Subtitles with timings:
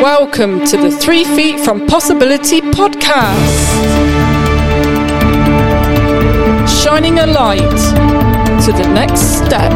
[0.00, 3.68] Welcome to the Three Feet from Possibility podcast.
[6.84, 7.58] Shining a light
[8.64, 9.72] to the next step.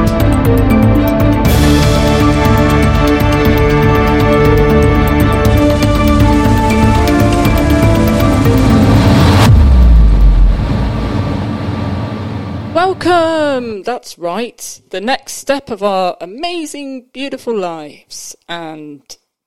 [12.73, 13.83] Welcome!
[13.83, 18.37] That's right, the next step of our amazing, beautiful lives.
[18.49, 19.03] And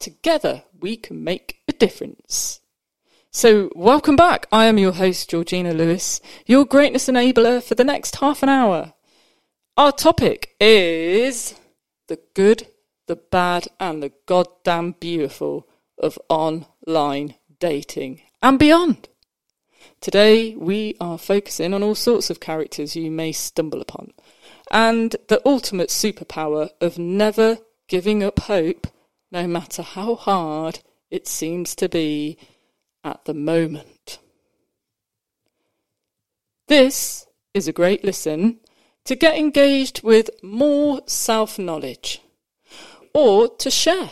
[0.06, 2.59] together we can make a difference.
[3.32, 4.46] So, welcome back.
[4.52, 8.94] I am your host, Georgina Lewis, your greatness enabler for the next half an hour.
[9.76, 11.55] Our topic is
[12.08, 12.68] the good,
[13.08, 19.10] the bad, and the goddamn beautiful of online dating and beyond.
[20.02, 24.13] Today, we are focusing on all sorts of characters you may stumble upon,
[24.70, 28.85] and the ultimate superpower of never giving up hope,
[29.31, 30.79] no matter how hard
[31.09, 32.38] it seems to be
[33.03, 34.20] at the moment.
[36.67, 38.59] This is a great listen
[39.05, 42.21] to get engaged with more self knowledge
[43.13, 44.12] or to share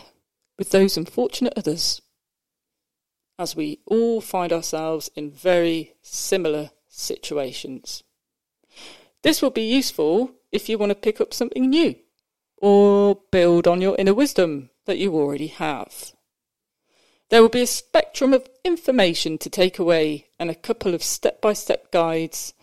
[0.58, 2.00] with those unfortunate others
[3.38, 8.04] as we all find ourselves in very similar situations.
[9.22, 11.96] This will be useful if you want to pick up something new
[12.58, 16.12] or build on your inner wisdom that you already have.
[17.30, 21.40] There will be a spectrum of information to take away and a couple of step
[21.40, 22.54] by step guides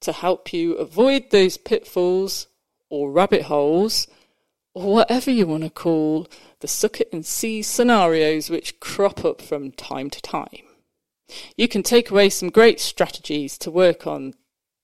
[0.00, 2.48] to help you avoid those pitfalls
[2.90, 4.06] or rabbit holes
[4.74, 6.26] or whatever you want to call
[6.60, 10.64] the suck it and see scenarios which crop up from time to time.
[11.56, 14.34] You can take away some great strategies to work on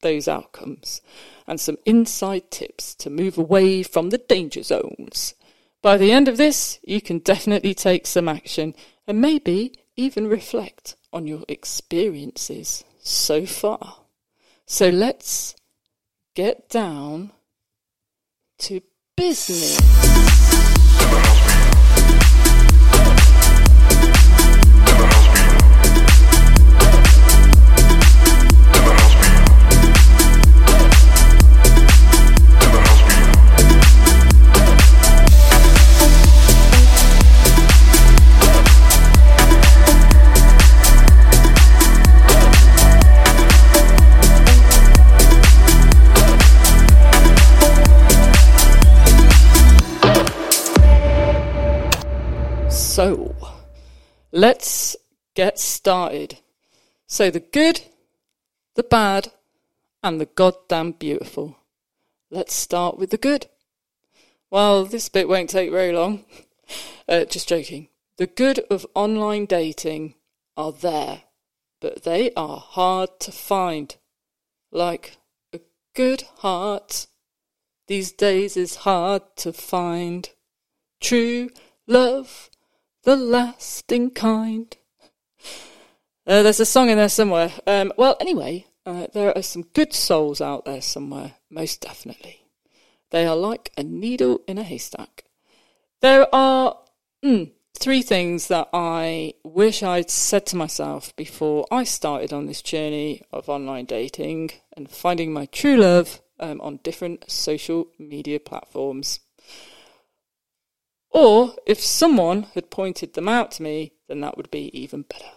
[0.02, 1.02] those outcomes
[1.46, 5.34] and some inside tips to move away from the danger zones.
[5.82, 8.74] By the end of this, you can definitely take some action
[9.06, 13.96] and maybe even reflect on your experiences so far.
[14.66, 15.56] So let's
[16.34, 17.32] get down
[18.58, 18.82] to
[19.16, 20.19] business.
[54.40, 54.96] Let's
[55.34, 56.38] get started.
[57.06, 57.82] So, the good,
[58.74, 59.32] the bad,
[60.02, 61.58] and the goddamn beautiful.
[62.30, 63.48] Let's start with the good.
[64.50, 66.24] Well, this bit won't take very long.
[67.08, 67.88] Uh, just joking.
[68.18, 70.14] The good of online dating
[70.56, 71.22] are there,
[71.80, 73.96] but they are hard to find.
[74.70, 75.16] Like
[75.52, 75.58] a
[75.96, 77.08] good heart
[77.88, 80.30] these days is hard to find.
[81.00, 81.50] True
[81.88, 82.50] love
[83.04, 84.76] the lasting kind.
[86.26, 87.52] Uh, there's a song in there somewhere.
[87.66, 92.46] Um, well, anyway, uh, there are some good souls out there somewhere, most definitely.
[93.10, 95.24] They are like a needle in a haystack.
[96.00, 96.78] There are
[97.24, 102.62] mm, three things that I wish I'd said to myself before I started on this
[102.62, 109.20] journey of online dating and finding my true love um, on different social media platforms.
[111.10, 115.32] Or if someone had pointed them out to me, then that would be even better.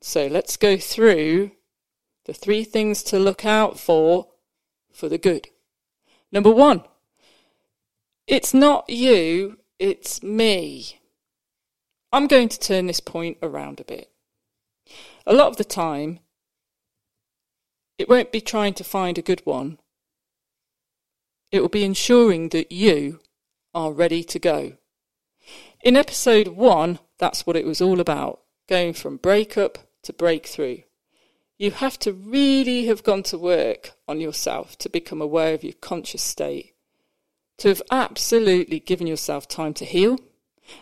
[0.00, 1.52] So let's go through
[2.26, 4.28] the three things to look out for
[4.92, 5.48] for the good.
[6.32, 6.84] Number one,
[8.26, 11.00] it's not you, it's me.
[12.12, 14.10] I'm going to turn this point around a bit.
[15.26, 16.20] A lot of the time,
[17.98, 19.78] it won't be trying to find a good one.
[21.52, 23.20] It will be ensuring that you
[23.74, 24.76] are ready to go.
[25.82, 30.82] In episode one, that's what it was all about going from breakup to breakthrough.
[31.58, 35.72] You have to really have gone to work on yourself to become aware of your
[35.74, 36.74] conscious state,
[37.58, 40.18] to have absolutely given yourself time to heal,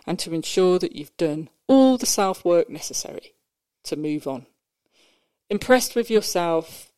[0.04, 3.34] and to ensure that you've done all the self work necessary
[3.84, 4.46] to move on.
[5.48, 6.92] Impressed with yourself,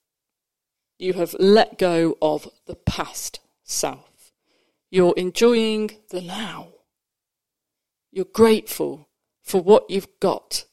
[0.98, 4.32] you have let go of the past self.
[4.90, 6.68] You're enjoying the now.
[8.12, 9.08] You're grateful
[9.42, 10.64] for what you've got,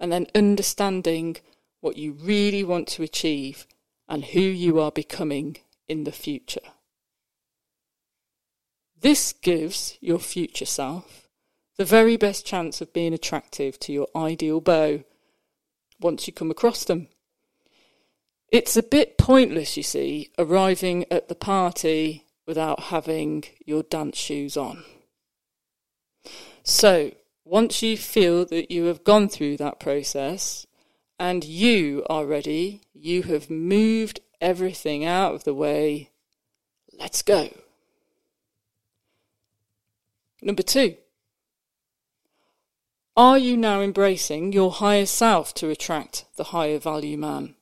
[0.00, 1.36] and then understanding
[1.80, 3.66] what you really want to achieve
[4.08, 6.60] and who you are becoming in the future.
[9.00, 11.28] This gives your future self
[11.76, 15.04] the very best chance of being attractive to your ideal beau
[16.00, 17.08] once you come across them.
[18.50, 24.56] It's a bit pointless, you see, arriving at the party without having your dance shoes
[24.56, 24.82] on.
[26.70, 27.12] So,
[27.46, 30.66] once you feel that you have gone through that process
[31.18, 36.10] and you are ready, you have moved everything out of the way,
[36.92, 37.48] let's go.
[40.42, 40.96] Number two,
[43.16, 47.54] are you now embracing your higher self to attract the higher value man?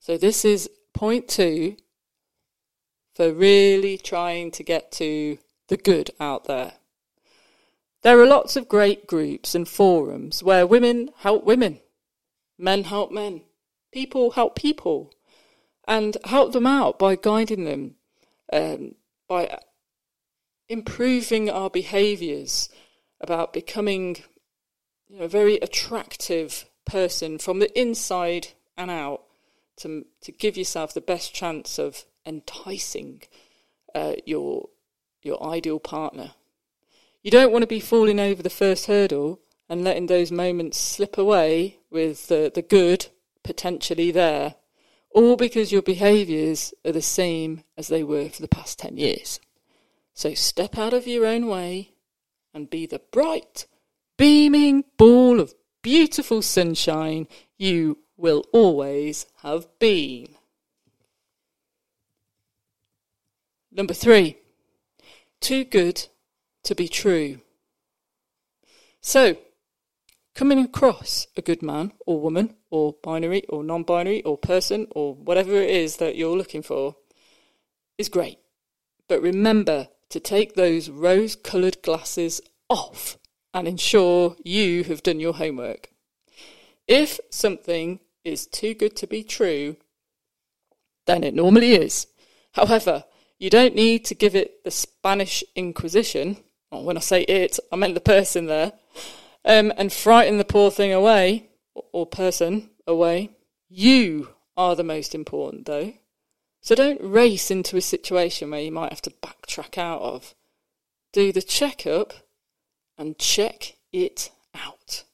[0.00, 1.76] So, this is point two
[3.14, 5.36] for really trying to get to
[5.68, 6.72] the good out there.
[8.02, 11.80] There are lots of great groups and forums where women help women,
[12.58, 13.42] men help men,
[13.92, 15.12] people help people,
[15.86, 17.94] and help them out by guiding them,
[18.52, 18.96] um,
[19.28, 19.56] by
[20.68, 22.68] improving our behaviours
[23.20, 24.16] about becoming
[25.08, 29.22] you know, a very attractive person from the inside and out
[29.76, 33.22] to to give yourself the best chance of enticing
[33.94, 34.68] uh, your
[35.22, 36.32] your ideal partner.
[37.22, 41.16] You don't want to be falling over the first hurdle and letting those moments slip
[41.16, 43.06] away with the, the good
[43.44, 44.56] potentially there,
[45.10, 49.40] all because your behaviours are the same as they were for the past 10 years.
[50.14, 51.92] So step out of your own way
[52.52, 53.66] and be the bright,
[54.16, 60.28] beaming ball of beautiful sunshine you will always have been.
[63.70, 64.38] Number three,
[65.40, 66.08] too good
[66.64, 67.40] to be true.
[69.00, 69.36] So,
[70.34, 75.14] coming across a good man or woman or binary or non binary or person or
[75.14, 76.96] whatever it is that you're looking for
[77.98, 78.38] is great.
[79.08, 83.18] But remember to take those rose coloured glasses off
[83.54, 85.90] and ensure you have done your homework.
[86.86, 89.76] If something is too good to be true,
[91.06, 92.06] then it normally is.
[92.52, 93.04] However,
[93.38, 96.38] you don't need to give it the Spanish Inquisition.
[96.72, 98.72] Well, when I say it, I meant the person there.
[99.44, 103.30] Um, and frighten the poor thing away, or person away.
[103.68, 105.92] You are the most important, though.
[106.62, 110.34] So don't race into a situation where you might have to backtrack out of.
[111.12, 112.14] Do the checkup
[112.96, 115.04] and check it out.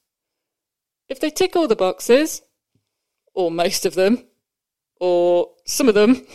[1.09, 2.41] If they tick all the boxes,
[3.33, 4.23] or most of them,
[5.01, 6.25] or some of them,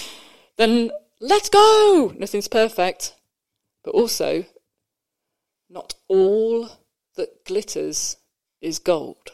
[0.56, 0.90] then
[1.20, 2.12] let's go!
[2.18, 3.14] Nothing's perfect.
[3.84, 4.44] But also,
[5.72, 6.68] not all
[7.16, 8.18] that glitters
[8.60, 9.32] is gold.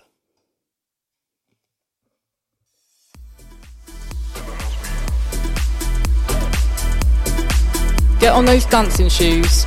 [8.20, 9.64] Get on those dancing shoes.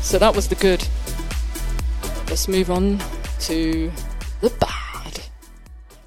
[0.00, 0.86] So that was the good.
[2.28, 3.00] Let's move on
[3.40, 3.92] to
[4.40, 4.83] the bad.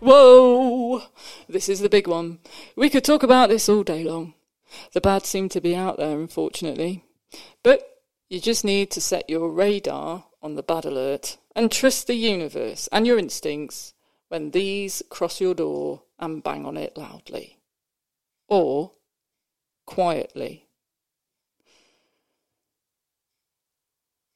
[0.07, 1.01] Whoa!
[1.49, 2.39] This is the big one.
[2.77, 4.35] We could talk about this all day long.
[4.93, 7.03] The bad seem to be out there, unfortunately.
[7.61, 7.85] But
[8.29, 12.87] you just need to set your radar on the bad alert and trust the universe
[12.93, 13.95] and your instincts
[14.29, 17.59] when these cross your door and bang on it loudly.
[18.47, 18.93] Or
[19.85, 20.69] quietly.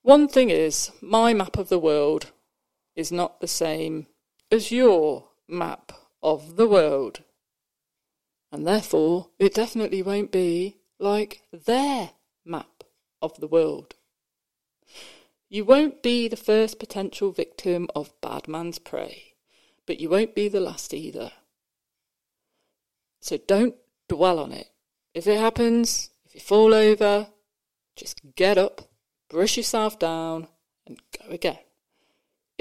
[0.02, 2.34] One thing is, my map of the world
[2.94, 4.08] is not the same
[4.52, 5.92] as your map
[6.24, 7.22] of the world.
[8.52, 12.12] And therefore, it definitely won't be like their
[12.46, 12.84] map
[13.22, 13.96] of the world.
[15.50, 19.34] You won't be the first potential victim of bad man's prey,
[19.86, 21.32] but you won't be the last either.
[23.20, 23.76] So don't
[24.08, 24.70] dwell on it.
[25.14, 27.28] If it happens, if you fall over,
[27.96, 28.92] just get up
[29.32, 30.48] brush yourself down,
[30.86, 31.58] and go again.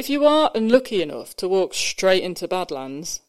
[0.00, 3.20] If you are unlucky enough to walk straight into Badlands,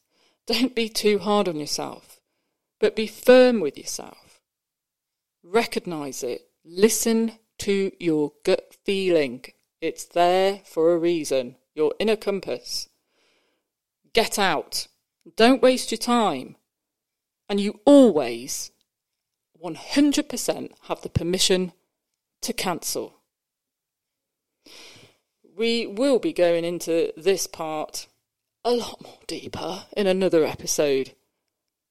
[0.47, 2.21] don't be too hard on yourself,
[2.79, 4.39] but be firm with yourself.
[5.43, 6.47] Recognize it.
[6.63, 9.43] Listen to your gut feeling.
[9.81, 11.57] It's there for a reason.
[11.75, 12.87] Your inner compass.
[14.13, 14.87] Get out.
[15.35, 16.55] Don't waste your time.
[17.49, 18.71] And you always,
[19.61, 21.73] 100%, have the permission
[22.39, 23.20] to cancel
[25.55, 28.07] we will be going into this part
[28.63, 31.13] a lot more deeper in another episode.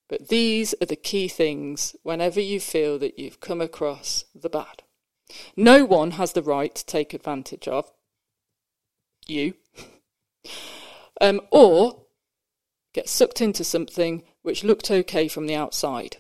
[0.09, 4.83] But these are the key things whenever you feel that you've come across the bad.
[5.57, 7.91] No one has the right to take advantage of
[9.27, 9.55] you,
[11.21, 12.03] um, or
[12.93, 16.17] get sucked into something which looked okay from the outside.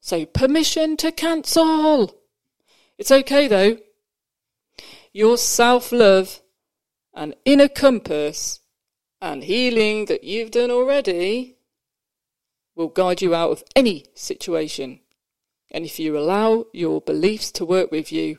[0.00, 2.20] So, permission to cancel!
[2.96, 3.78] It's okay though.
[5.12, 6.40] Your self love
[7.14, 8.60] and inner compass
[9.20, 11.56] and healing that you've done already
[12.76, 15.00] will guide you out of any situation.
[15.70, 18.38] And if you allow your beliefs to work with you,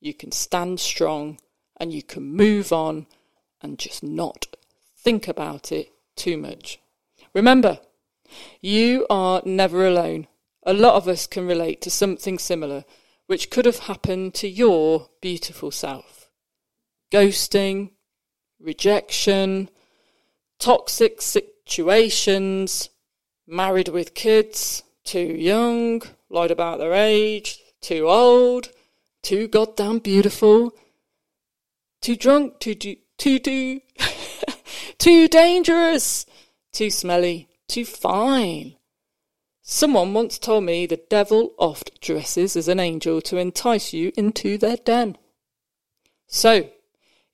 [0.00, 1.38] you can stand strong
[1.78, 3.06] and you can move on
[3.62, 4.46] and just not
[4.96, 6.80] think about it too much.
[7.32, 7.78] Remember,
[8.60, 10.26] you are never alone.
[10.64, 12.84] A lot of us can relate to something similar
[13.26, 16.25] which could have happened to your beautiful self.
[17.12, 17.90] Ghosting,
[18.60, 19.70] rejection,
[20.58, 22.90] toxic situations,
[23.46, 28.70] married with kids, too young, lied about their age, too old,
[29.22, 30.74] too goddamn beautiful,
[32.00, 33.80] too drunk, too do, too do,
[34.98, 36.26] too dangerous,
[36.72, 38.76] too smelly, too fine.
[39.62, 44.58] Someone once told me the devil oft dresses as an angel to entice you into
[44.58, 45.16] their den.
[46.28, 46.70] So,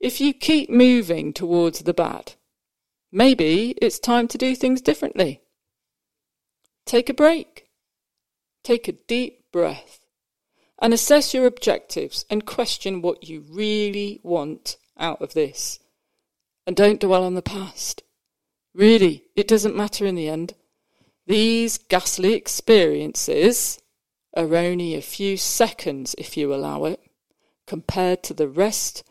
[0.02, 2.34] if you keep moving towards the bad,
[3.12, 5.40] maybe it's time to do things differently.
[6.84, 7.68] Take a break.
[8.64, 10.00] Take a deep breath
[10.80, 15.78] and assess your objectives and question what you really want out of this.
[16.66, 18.02] And don't dwell on the past.
[18.74, 20.54] Really, it doesn't matter in the end.
[21.26, 23.80] These ghastly experiences
[24.36, 27.00] are only a few seconds, if you allow it,
[27.66, 29.04] compared to the rest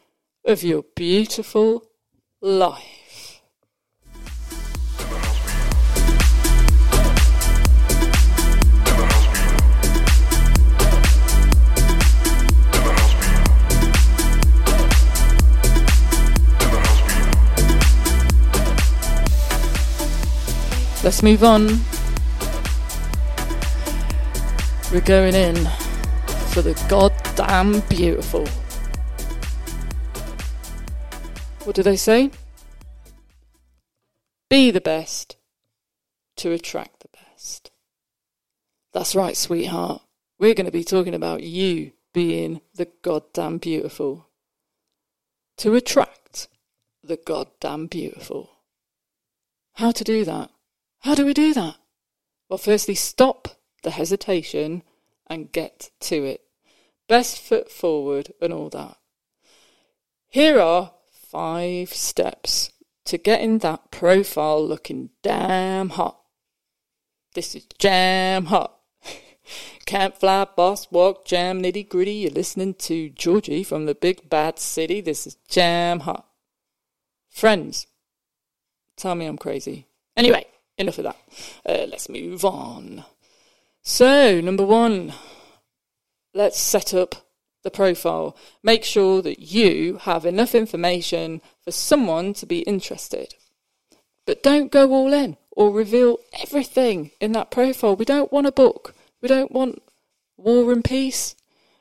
[0.43, 1.83] of your beautiful
[2.41, 3.41] life.
[21.03, 21.79] Let's move on.
[24.91, 25.55] We're going in
[26.51, 28.47] for the goddamn beautiful.
[31.63, 32.31] What do they say?
[34.49, 35.37] Be the best
[36.37, 37.71] to attract the best.
[38.93, 40.01] That's right, sweetheart.
[40.39, 44.27] We're going to be talking about you being the goddamn beautiful.
[45.57, 46.47] To attract
[47.03, 48.49] the goddamn beautiful.
[49.75, 50.49] How to do that?
[51.01, 51.75] How do we do that?
[52.49, 53.49] Well, firstly, stop
[53.83, 54.81] the hesitation
[55.27, 56.41] and get to it.
[57.07, 58.97] Best foot forward and all that.
[60.27, 60.93] Here are
[61.31, 62.71] five steps
[63.05, 66.19] to getting that profile looking damn hot.
[67.33, 68.77] This is jam hot.
[69.85, 72.15] Can't fly, boss, walk, jam, nitty gritty.
[72.15, 74.99] You're listening to Georgie from the big bad city.
[74.99, 76.27] This is jam hot.
[77.29, 77.87] Friends,
[78.97, 79.87] tell me I'm crazy.
[80.17, 80.45] Anyway,
[80.77, 81.17] enough of that.
[81.65, 83.05] Uh, let's move on.
[83.81, 85.13] So, number one,
[86.33, 87.15] let's set up
[87.63, 88.35] the profile.
[88.63, 93.35] Make sure that you have enough information for someone to be interested.
[94.25, 97.95] But don't go all in or reveal everything in that profile.
[97.95, 98.95] We don't want a book.
[99.21, 99.81] We don't want
[100.37, 101.35] war and peace.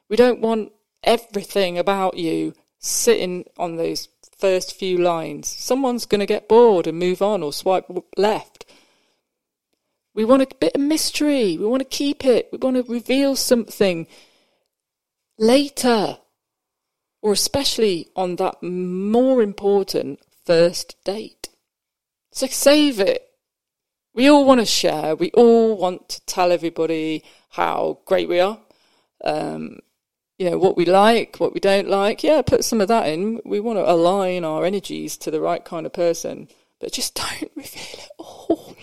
[0.08, 0.72] We don't want
[1.04, 5.48] everything about you sitting on those first few lines.
[5.48, 8.64] Someone's going to get bored and move on or swipe left.
[10.14, 11.56] We want a bit of mystery.
[11.56, 12.48] We want to keep it.
[12.50, 14.06] We want to reveal something
[15.40, 16.18] later,
[17.22, 21.48] or especially on that more important first date.
[22.30, 23.26] So save it.
[24.14, 25.16] We all want to share.
[25.16, 28.60] We all want to tell everybody how great we are.
[29.24, 29.78] Um,
[30.38, 32.22] you know, what we like, what we don't like.
[32.22, 33.40] Yeah, put some of that in.
[33.44, 36.48] We want to align our energies to the right kind of person,
[36.80, 38.76] but just don't reveal it all.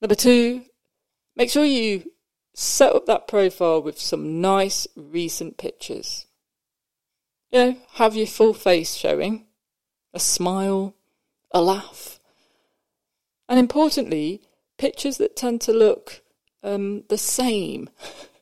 [0.00, 0.64] Number two,
[1.36, 2.10] make sure you
[2.54, 6.26] set up that profile with some nice recent pictures.
[7.50, 9.46] You know, have your full face showing,
[10.12, 10.94] a smile,
[11.50, 12.18] a laugh,
[13.48, 14.42] and importantly,
[14.78, 16.22] pictures that tend to look
[16.62, 17.90] um, the same.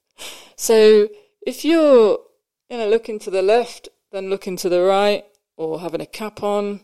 [0.57, 1.09] so
[1.41, 2.19] if you're
[2.71, 5.25] you know looking to the left, then looking to the right,
[5.57, 6.81] or having a cap on,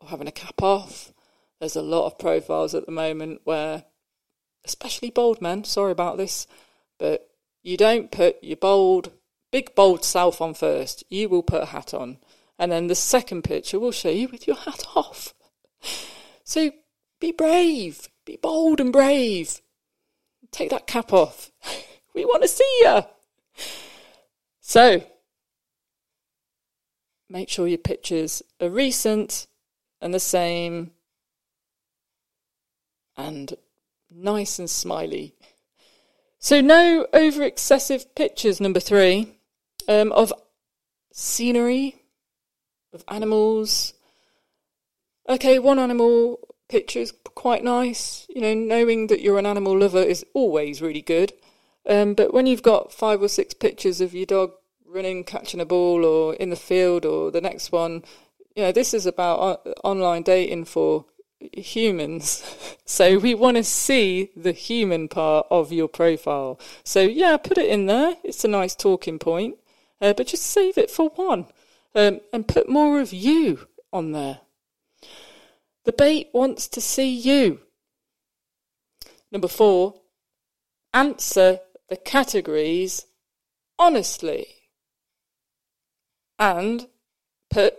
[0.00, 1.12] or having a cap off,
[1.60, 3.84] there's a lot of profiles at the moment where
[4.64, 6.46] especially bold men, sorry about this,
[6.98, 7.28] but
[7.62, 9.12] you don't put your bold,
[9.50, 11.04] big bold self on first.
[11.08, 12.18] You will put a hat on.
[12.58, 15.34] And then the second picture will show you with your hat off.
[16.44, 16.70] So
[17.20, 19.60] be brave, be bold and brave.
[20.50, 21.50] Take that cap off.
[22.14, 23.02] We want to see you.
[24.60, 25.02] So
[27.28, 29.48] make sure your pictures are recent
[30.00, 30.92] and the same
[33.16, 33.52] and
[34.14, 35.34] nice and smiley.
[36.38, 39.38] So, no over excessive pictures, number three,
[39.88, 40.32] um, of
[41.12, 41.96] scenery,
[42.92, 43.94] of animals.
[45.28, 48.26] Okay, one animal picture is quite nice.
[48.28, 51.32] You know, knowing that you're an animal lover is always really good.
[51.86, 54.52] Um, but when you've got five or six pictures of your dog
[54.86, 58.04] running, catching a ball, or in the field, or the next one,
[58.54, 61.06] you know, this is about online dating for
[61.52, 62.76] humans.
[62.84, 66.58] so we want to see the human part of your profile.
[66.84, 68.16] So yeah, put it in there.
[68.24, 69.56] It's a nice talking point,
[70.00, 71.46] uh, but just save it for one
[71.94, 74.40] um, and put more of you on there.
[75.84, 77.60] The bait wants to see you.
[79.30, 80.00] Number four,
[80.92, 83.06] answer the categories
[83.78, 84.46] honestly
[86.38, 86.86] and
[87.50, 87.74] put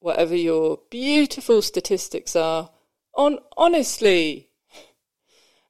[0.00, 2.70] whatever your beautiful statistics are
[3.16, 4.50] on honestly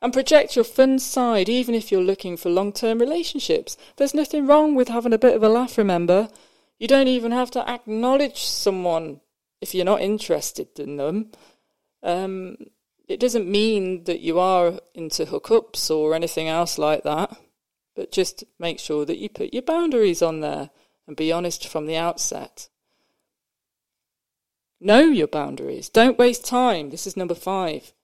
[0.00, 3.76] and project your fun side even if you're looking for long term relationships.
[3.96, 6.28] There's nothing wrong with having a bit of a laugh, remember.
[6.78, 9.20] You don't even have to acknowledge someone
[9.60, 11.32] if you're not interested in them.
[12.02, 12.56] Um,
[13.08, 17.36] it doesn't mean that you are into hookups or anything else like that,
[17.96, 20.70] but just make sure that you put your boundaries on there
[21.06, 22.68] and be honest from the outset.
[24.84, 25.88] Know your boundaries.
[25.88, 26.90] Don't waste time.
[26.90, 27.94] This is number five.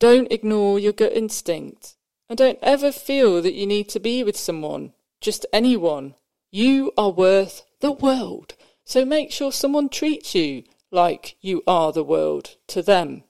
[0.00, 1.94] Don't ignore your gut instinct.
[2.28, 6.16] And don't ever feel that you need to be with someone, just anyone.
[6.50, 8.54] You are worth the world.
[8.84, 13.22] So make sure someone treats you like you are the world to them.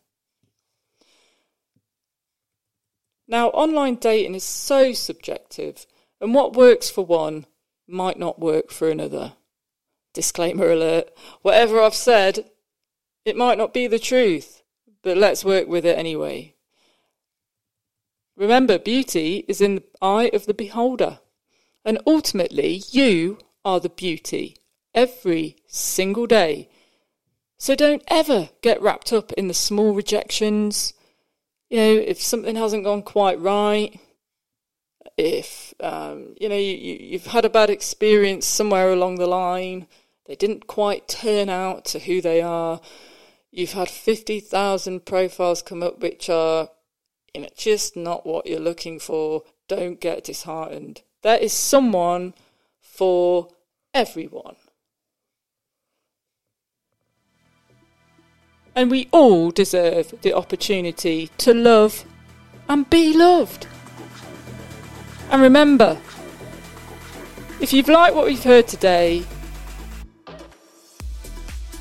[3.28, 5.84] Now, online dating is so subjective,
[6.22, 7.44] and what works for one
[7.86, 9.34] might not work for another.
[10.14, 11.10] Disclaimer alert
[11.42, 12.50] whatever I've said,
[13.24, 14.62] it might not be the truth,
[15.02, 16.54] but let's work with it anyway.
[18.36, 21.20] Remember, beauty is in the eye of the beholder,
[21.84, 24.56] and ultimately, you are the beauty
[24.94, 26.68] every single day.
[27.58, 30.94] So don't ever get wrapped up in the small rejections.
[31.70, 33.98] You know, if something hasn't gone quite right,
[35.16, 39.86] if um, you know you, you've had a bad experience somewhere along the line,
[40.26, 42.80] they didn't quite turn out to who they are.
[43.50, 46.70] You've had fifty thousand profiles come up which are,
[47.34, 49.42] you know, just not what you're looking for.
[49.68, 51.02] Don't get disheartened.
[51.22, 52.34] There is someone
[52.80, 53.48] for
[53.92, 54.56] everyone.
[58.76, 62.04] And we all deserve the opportunity to love
[62.68, 63.66] and be loved.
[65.30, 65.98] And remember,
[67.60, 69.24] if you've liked what we've heard today,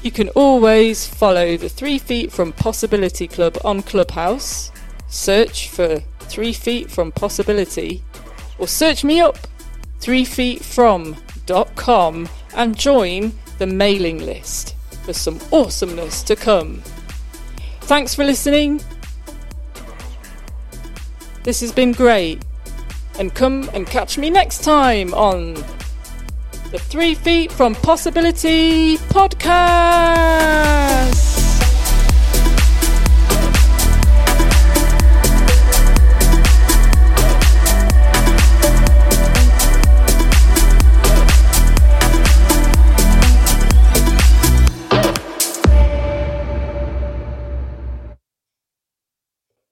[0.03, 4.71] you can always follow the Three Feet from Possibility Club on Clubhouse,
[5.07, 8.03] search for Three Feet from Possibility,
[8.57, 9.37] or search me up,
[10.01, 16.81] threefeetfrom.com, and join the mailing list for some awesomeness to come.
[17.81, 18.81] Thanks for listening.
[21.43, 22.43] This has been great.
[23.19, 25.55] And come and catch me next time on
[26.73, 28.97] the Three Feet from Possibility
[29.43, 31.32] podcast.